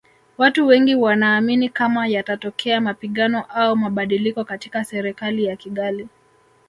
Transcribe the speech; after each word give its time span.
Watu 0.37 0.67
Wengi 0.67 0.95
wanaamini 0.95 1.69
kama 1.69 2.07
yatatokea 2.07 2.81
mapigano 2.81 3.41
au 3.49 3.75
mabadiliko 3.75 4.43
katika 4.43 4.83
Serikali 4.83 5.45
ya 5.45 5.55
Kigali 5.55 6.07